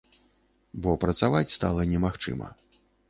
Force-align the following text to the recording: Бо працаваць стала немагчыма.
Бо 0.85 0.95
працаваць 1.03 1.55
стала 1.59 1.81
немагчыма. 1.93 2.47